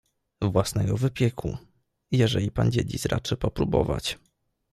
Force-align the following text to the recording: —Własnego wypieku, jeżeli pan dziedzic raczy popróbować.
—Własnego 0.53 0.97
wypieku, 0.97 1.57
jeżeli 2.11 2.51
pan 2.51 2.71
dziedzic 2.71 3.05
raczy 3.05 3.37
popróbować. 3.37 4.17